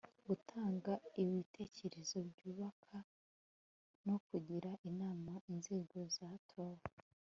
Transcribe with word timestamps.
gutanga 0.27 0.93
ibitekerezo 1.21 2.17
byubaka 2.29 2.95
no 4.05 4.17
kugira 4.27 4.71
inama 4.89 5.33
inzego 5.51 5.97
zatowe 6.15 6.81